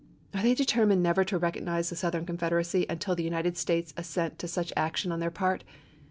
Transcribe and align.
"Are 0.33 0.41
they 0.41 0.55
determined 0.55 1.03
never 1.03 1.23
to 1.25 1.37
recognize 1.37 1.91
the 1.91 1.95
Southern 1.95 2.25
Confederacy 2.25 2.87
until 2.89 3.13
the 3.13 3.21
United 3.21 3.55
States 3.55 3.93
assent 3.95 4.39
to 4.39 4.47
such 4.47 4.73
action 4.75 5.11
on 5.11 5.19
their 5.19 5.29
part? 5.29 5.63